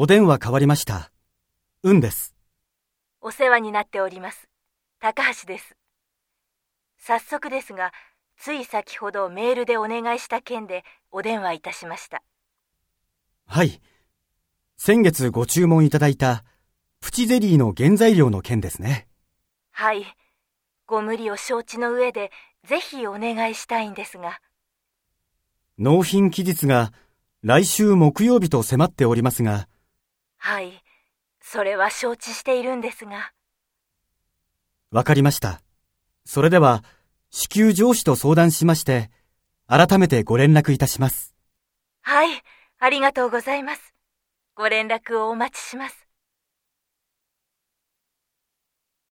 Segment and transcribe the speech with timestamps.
[0.00, 1.10] お電話変わりました。
[1.82, 2.36] うんです。
[3.20, 4.48] お世話になっております。
[5.00, 5.76] 高橋です。
[6.98, 7.92] 早速ですが、
[8.36, 12.22] つい先ほどメールでお願いした件でお電話いたしました。
[13.46, 13.80] はい。
[14.76, 16.44] 先月ご注文いただいた
[17.00, 19.08] プチゼリーの原材料の件ですね。
[19.72, 20.06] はい。
[20.88, 22.32] ご無理を承知の上で、
[22.64, 24.40] ぜひお願いしたいんですが。
[25.76, 26.92] 納品期日が
[27.42, 29.68] 来週木曜日と迫っておりますが、
[30.38, 30.82] はい。
[31.42, 33.32] それは承知しているんですが。
[34.90, 35.60] わかりました。
[36.24, 36.82] それでは、
[37.30, 39.10] 支給上司と相談しまして、
[39.66, 41.34] 改めてご連絡いたします。
[42.00, 42.42] はい。
[42.78, 43.94] ありがとうございます。
[44.54, 46.07] ご連絡をお待ちします。